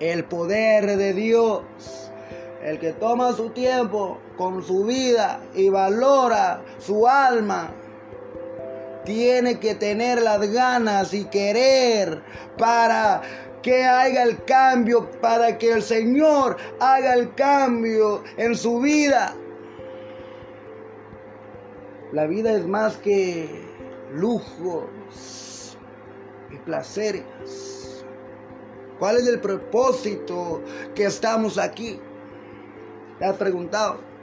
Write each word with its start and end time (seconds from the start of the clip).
el 0.00 0.24
poder 0.24 0.96
de 0.96 1.12
Dios. 1.12 1.62
El 2.62 2.78
que 2.78 2.92
toma 2.92 3.32
su 3.32 3.50
tiempo 3.50 4.18
con 4.38 4.62
su 4.62 4.84
vida 4.84 5.40
y 5.54 5.68
valora 5.68 6.62
su 6.78 7.06
alma, 7.06 7.70
tiene 9.04 9.60
que 9.60 9.74
tener 9.74 10.22
las 10.22 10.50
ganas 10.50 11.12
y 11.12 11.26
querer 11.26 12.22
para 12.56 13.20
que 13.62 13.84
haga 13.84 14.22
el 14.22 14.44
cambio, 14.44 15.10
para 15.20 15.58
que 15.58 15.72
el 15.72 15.82
Señor 15.82 16.56
haga 16.80 17.14
el 17.14 17.34
cambio 17.34 18.22
en 18.36 18.54
su 18.54 18.80
vida. 18.80 19.34
La 22.12 22.26
vida 22.26 22.52
es 22.52 22.66
más 22.66 22.96
que 22.98 23.48
lujos 24.12 25.76
y 26.50 26.56
placeres. 26.58 27.93
¿Cuál 28.98 29.16
es 29.16 29.26
el 29.26 29.40
propósito 29.40 30.62
que 30.94 31.04
estamos 31.04 31.58
aquí? 31.58 32.00
¿Te 33.18 33.24
has 33.24 33.36
preguntado? 33.36 34.13